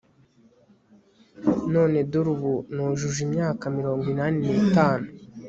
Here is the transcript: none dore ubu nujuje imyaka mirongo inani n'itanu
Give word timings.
none 1.73 1.97
dore 2.11 2.29
ubu 2.35 2.53
nujuje 2.73 3.19
imyaka 3.27 3.63
mirongo 3.77 4.03
inani 4.13 4.39
n'itanu 4.53 5.07